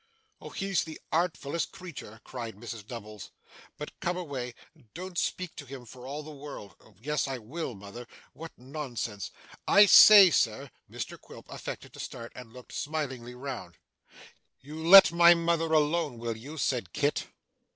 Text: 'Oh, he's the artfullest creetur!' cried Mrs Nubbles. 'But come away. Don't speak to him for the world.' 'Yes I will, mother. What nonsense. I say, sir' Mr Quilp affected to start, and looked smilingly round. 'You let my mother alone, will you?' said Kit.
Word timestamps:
'Oh, 0.41 0.49
he's 0.49 0.83
the 0.83 0.99
artfullest 1.13 1.69
creetur!' 1.71 2.21
cried 2.23 2.55
Mrs 2.55 2.89
Nubbles. 2.89 3.29
'But 3.77 3.99
come 3.99 4.17
away. 4.17 4.55
Don't 4.95 5.15
speak 5.15 5.55
to 5.57 5.65
him 5.67 5.85
for 5.85 6.23
the 6.23 6.31
world.' 6.31 6.75
'Yes 6.99 7.27
I 7.27 7.37
will, 7.37 7.75
mother. 7.75 8.07
What 8.33 8.51
nonsense. 8.57 9.29
I 9.67 9.85
say, 9.85 10.31
sir' 10.31 10.71
Mr 10.91 11.21
Quilp 11.21 11.47
affected 11.49 11.93
to 11.93 11.99
start, 11.99 12.31
and 12.35 12.51
looked 12.51 12.73
smilingly 12.73 13.35
round. 13.35 13.77
'You 14.59 14.83
let 14.83 15.11
my 15.11 15.35
mother 15.35 15.71
alone, 15.71 16.17
will 16.17 16.35
you?' 16.35 16.57
said 16.57 16.93
Kit. 16.93 17.27